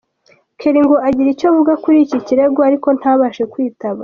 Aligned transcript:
Kelly 0.59 0.79
ngo 0.83 0.95
agire 1.07 1.29
icyo 1.31 1.45
avuga 1.51 1.73
kuri 1.83 1.97
iki 2.05 2.17
kirego 2.27 2.59
ariko 2.67 2.87
ntabashe 2.97 3.43
kwitaba. 3.51 3.99